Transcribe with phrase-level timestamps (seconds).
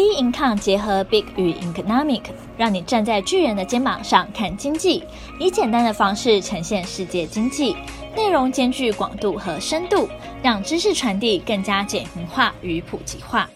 [0.00, 2.22] B Income 结合 Big 与 Economic，
[2.56, 5.04] 让你站在巨人的肩膀上看经济，
[5.38, 7.76] 以简单的方式呈现世界经济，
[8.16, 10.08] 内容兼具广度和深度，
[10.42, 13.50] 让知识传递更加简明化与普及化。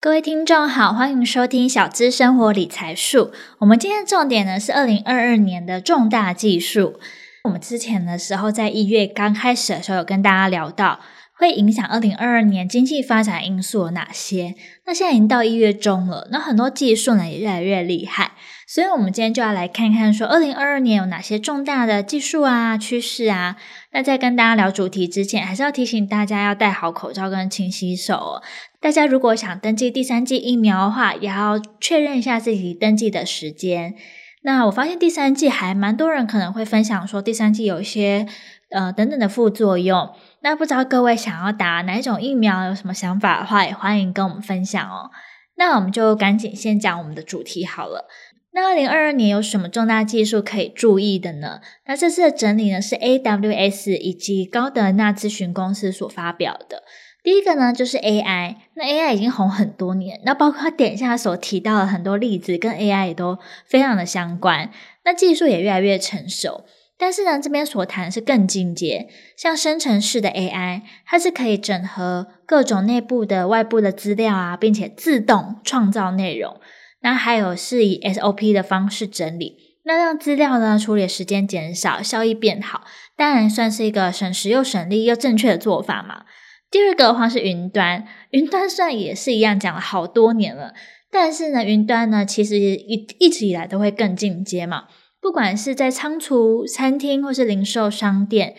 [0.00, 3.32] 各位听众好，欢迎收听小资生活理财树。
[3.58, 7.00] 我们今天的重点呢是二零二二年的重大技术。
[7.42, 11.00] 我们之前的时候在一月刚开始的时候有跟大家聊到。
[11.42, 14.54] 会影响二零二二年经济发展因素有哪些？
[14.86, 18.30] 那现在已经到一月中了，那很多技术呢也越来越厉害，
[18.68, 23.56] 所以我们今天就要来看看说二零二二年有哪些重大的技术啊、趋势啊。
[23.90, 28.42] 那在跟大家聊主题之前，还是要提醒大家要戴好口罩跟勤洗手哦。
[28.80, 33.96] 大家如果想登记第三剂疫苗的话，也要确认一下自己登记的时间。
[34.44, 38.26] 那我发现第三剂还蛮多人可能会分享说第三剂有一些
[38.72, 40.10] 呃等等的副作用。
[40.40, 45.10] 那不知道各位想要打哪一种疫苗，有什么想法的话，也欢迎跟我们分享哦。
[45.56, 48.08] 那我们就赶紧先讲我们的主题好了。
[48.54, 51.60] 那二零二二年有什么重大技术可以注意的呢？
[51.86, 56.82] 那这次的整理呢是 AWS 以及高德纳咨询公司所发表的。
[57.22, 64.70] 第一个呢就是 AI，那 AI 已经红很多年，那包括点下所提到的很多例子，跟 AI 也都非常的相关。
[65.04, 66.64] 那技术也越来越成熟。
[67.02, 76.60] 但是呢，这边所谈是更进阶，像生成式的 AI，它是可以整合各种内部的、外部的资料啊，并且自动创造内容。
[77.00, 82.84] 那还有是以 SOP 的方式整理，那让资料呢处理时间减少，效益变好，
[83.16, 86.24] 当然算是一个省时又省力又正确的做法嘛。
[86.70, 90.72] 第二个的话是云端，云端算也是一样，讲了好多年了，
[91.10, 94.84] 但是呢，云端呢其实一一直以来都会更进阶嘛。
[95.22, 98.56] 不管是在仓储、餐厅或是零售商店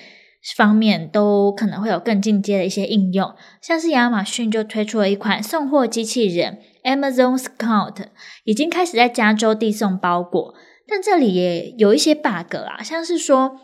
[0.56, 3.36] 方面，都可能会有更进阶的一些应用。
[3.62, 8.06] 像是亚马逊就推出了一款送货机器人 Amazon Scout，
[8.46, 10.54] 已经开始在加州递送包裹。
[10.88, 13.60] 但这里也有一些 bug 啊，像是说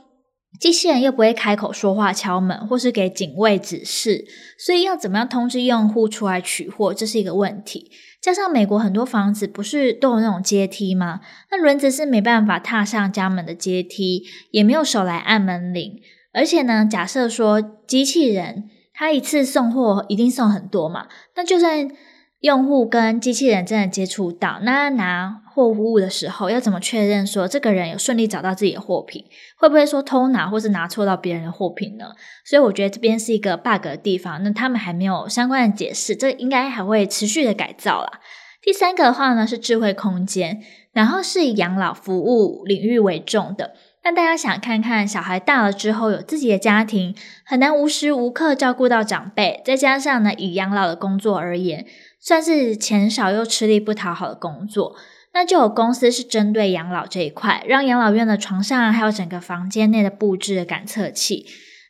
[0.57, 4.25] 机器人又不会开口说话、敲门，或是给警卫指示，
[4.57, 7.91] 所以要怎么样通知用户出来取货，这是一个问题。
[8.21, 11.21] 加上美国很多房子不是都有那种阶梯吗？
[11.51, 16.01] 那轮子是没办法踏上家门的阶梯，也没有手来按门铃。
[16.33, 21.89] 而且呢，假设说机器人它一次送货一定送很多嘛，那就算。
[22.39, 29.25] 用户跟机器人真的接触到，那拿货物的时候要怎么确认说这个人有顺利找到自己的货品？
[29.57, 32.05] 会不会说偷拿或是拿错到别人的货品呢？
[32.45, 38.21] 所以我觉得这边是一个 bug 的地方，那他们还没有相关的解释，这应该还会持续的改造啦。
[38.61, 40.61] 第三个的话呢是智慧空间，
[40.93, 43.73] 然后是以养老服务领域为重的。
[44.01, 47.13] 那大家想看看小孩大了之后有自己的家庭，
[47.45, 51.85] 很难无时无刻照顾到长辈，再加上呢以养老的工作而言。
[52.19, 54.95] 算是钱少又吃力不讨好的工作，
[55.33, 61.45] 那就有公司是针对养老这一块，让养老院的床上还有整个房间内的布置的感测器，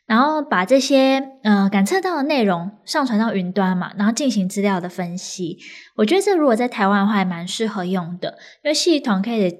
[0.06, 5.58] 然后把这些呃感测到的内容上传到云端嘛，然后进行资料的分析。
[5.96, 9.52] 我觉得这如果在台湾的话，还蛮适合用的，因为系统可以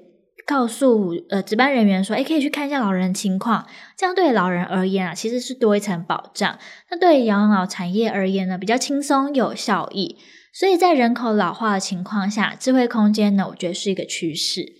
[0.47, 3.67] 告诉呃值班人员说，诶，可以去看一下老人的情况，
[3.97, 6.57] 这样对老人而言啊，其实是多一层保障。
[6.89, 10.17] 那对养老产业而言呢，比较轻松有效益。
[10.53, 14.73] 所以在人口老化的情况下，智慧空间呢，我觉得是一个趋势。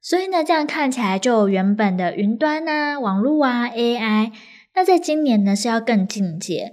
[0.00, 4.32] 所以呢，这样看起来就原本的云端啊、网络啊、AI，
[4.74, 6.72] 那在今年呢是要更进阶。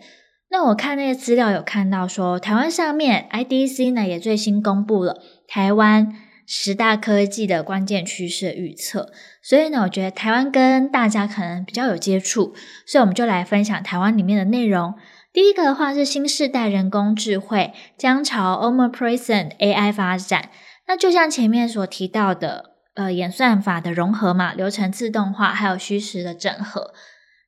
[0.50, 6.14] 那我看那些资料有看到说，台湾上面 IDC 呢也最新公布了台湾
[6.48, 9.12] 十大科技的关键趋势预测。
[9.42, 12.54] 所以呢，我觉得台湾跟大家可能比较有接触，
[12.86, 14.94] 所以我们就来分享台湾里面的内容。
[15.36, 20.50] 第一个的话是新世代人工智慧将朝 Omnipresent AI 发展，
[20.88, 26.94] 那就像前面所提到的，呃，演算法的融合嘛，流程自动化，还有虚实的整合。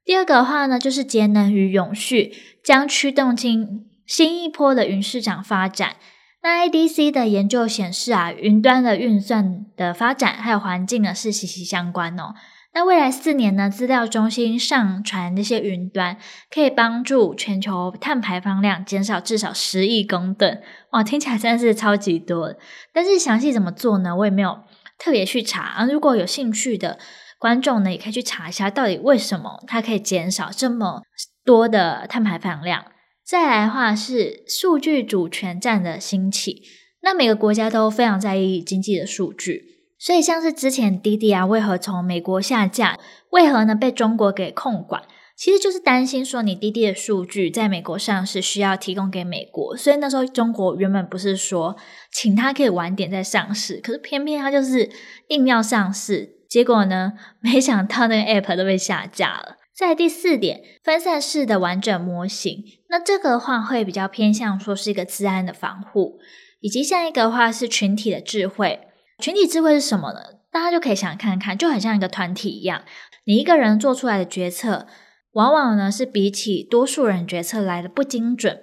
[0.03, 5.95] 第二个的话呢，就是节能与永续将驱动进新一波的云市场发展。
[6.43, 12.33] 那 IDC 的研究显示啊，云端的运算的发展还有环境呢是息息相关哦。
[12.77, 16.15] 那未来四年呢，资料中心上传这些云端，
[16.51, 20.61] 可以帮助全球碳排放量减少至少十亿公吨。
[20.91, 22.53] 哇，听起来真的是超级多。
[22.93, 24.15] 但是详细怎么做呢？
[24.15, 24.59] 我也没有
[24.99, 25.85] 特别去查啊。
[25.85, 26.99] 如果有兴趣的
[27.39, 31.01] 观众呢，也可以去查一下，到底为什么它可以减少这么
[31.43, 32.85] 多的碳排放量。
[33.25, 36.61] 再来的话是数据主权战的兴起，
[37.01, 39.76] 那每个国家都非常在意经济的数据。
[39.99, 42.99] 所以，像是之前滴滴啊，为何从美国下架？
[43.31, 45.03] 为何呢被中国给控管？
[45.35, 51.75] 其实就是担心说你滴滴的数据在美国上市需要提供给美国，所以那时候中国原本不是说
[52.11, 54.89] 请他可以晚点再上市，可是偏偏他就是
[55.27, 59.57] 硬要上市，结果呢，没想到那个 app 都被下架了。
[59.75, 66.17] 在第四点，分散式的完整模型，那这个的话会比较偏向说是一个治安的防护，
[66.61, 68.86] 以及下一个的话是群体的智慧。
[69.19, 70.19] 群体智慧是什么呢？
[70.51, 72.83] 大家就可以想看看，就很像一个团体一样，
[73.25, 74.87] 你一个人做出来的决策，
[75.31, 78.61] 往往呢是比起多数人决策来的不精准，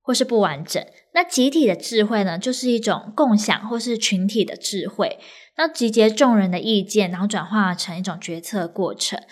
[0.00, 0.84] 或是不完整。
[1.12, 5.18] 那集体的智慧呢，就是一种共享或是群体的智慧，
[5.56, 9.22] 那集结众人的意见，然后转化成一种决策过程。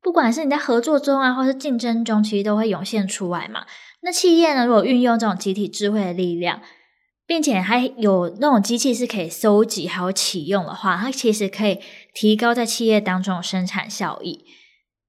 [0.00, 3.66] 不管是你在合作中啊，或是竞争中，其实都会涌现出来嘛。
[4.00, 6.62] 那企业呢，如果运用这种集体智慧的力量，
[7.28, 11.78] 并且还有那种机器是可以搜集还有启用的话，它其实可以
[12.14, 14.46] 提高在企业当中的生产效益。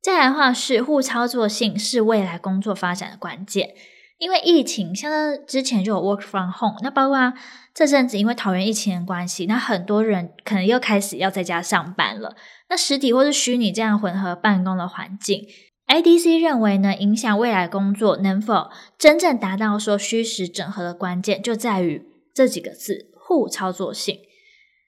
[0.04, 3.70] 再来的话是互操作性是未来工作发展的关键。
[4.18, 5.10] 因为疫情，像
[5.48, 7.34] 之前就有 work from home，那包括
[7.74, 12.36] 这阵子因为桃园疫情的关系，那很多人可能又开始要在家上班了。
[12.70, 15.48] 那实体或是虚拟这样混合办公的环境
[15.88, 22.06] ，IDC 认为呢，影响未来工作能否真正达到说虚实整合的关键，就在于
[22.40, 24.18] 这几个字：互操作性。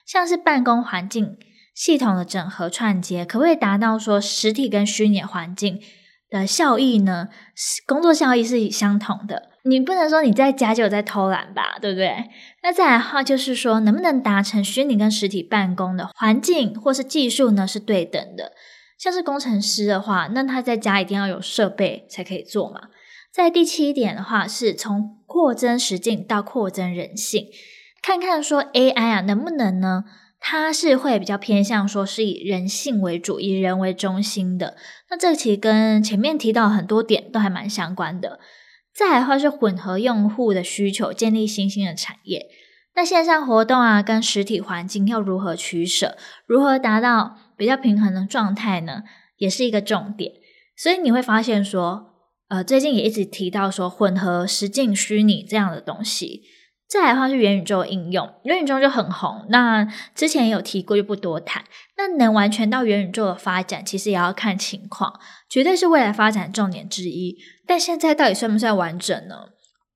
[0.07, 1.37] 像是办公环境
[1.75, 5.81] 系统的整合串接，可不可以达到说实体跟虚拟环境
[6.29, 7.27] 的效益呢？
[7.85, 12.29] 工作效益是相同的，你不能说你在家就有在偷懒吧，对不对？
[12.63, 17.67] 那再来的话就是说，能不能达成虚拟跟实体办公的环境或是技术呢？
[17.67, 18.53] 是对等的。
[18.97, 22.83] 像是工程师的话，那他在家一定要有设备才可以做嘛。
[23.33, 27.47] 在第七点的话，是从扩增实境到扩增人性，
[28.01, 30.03] 看看说 AI 啊能不能呢？
[30.43, 34.75] 它是会比较偏向说是以人性为主，以人为中心的。
[35.09, 38.39] 那这其实跟前面提到很多点都还蛮相关的。
[38.93, 42.47] 再来的话是混合用户的需求，建立新兴的产业。
[42.95, 49.03] 那线上活动啊，跟实体环境要如何取舍，如何达到比较平衡的状态呢？
[49.37, 50.33] 也是一个重点。
[50.75, 52.10] 所以你会发现说，
[52.51, 56.41] 呃，最近也一直提到说混合实境虚拟这样的东西。
[56.85, 59.45] 再来的话是元宇宙应用，元宇宙就很红。
[59.47, 61.63] 那之前也有提过，就不多谈。
[61.95, 65.17] 那能完全到元宇宙的发展，其实也要看情况，
[65.49, 67.37] 绝对是未来发展重点之一。
[67.65, 69.45] 但现在到底算不算完整呢？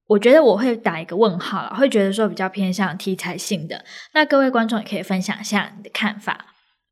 [0.08, 3.84] 我觉得我会打一个问号了，会觉得说比较偏向题材性的。
[4.14, 6.46] 那各位观众也可以分享一下你的看法。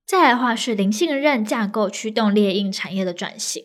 [0.05, 3.63] 再来的话是零信任架构驱动列印产业的转型。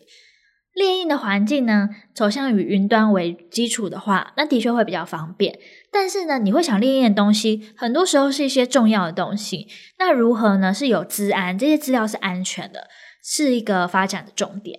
[0.79, 5.59] 列印的环境呢，走向以云端为基础的话，那的确会比较方便。
[5.91, 9.67] 但是呢，你会想列印的东西，很多时候是一些重要的东西。
[9.99, 10.73] 那如何呢？
[10.73, 12.87] 是有资安，这些资料是安全的，
[13.25, 14.79] 是一个发展的重点。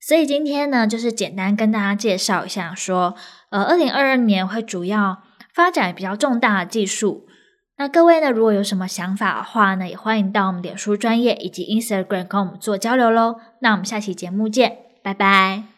[0.00, 3.16] 所以今天呢，就是简单跟大家介绍一下，说，
[3.50, 5.18] 呃，二零二二年会主要
[5.52, 7.26] 发展比较重大的技术。
[7.76, 13.36] 那各位呢，如果有什么想法的话呢，也欢迎到我们脸书专业以及 Instagram 跟我们做交流喽。
[13.62, 14.89] 那我们下期节目见。
[15.02, 15.69] 拜拜。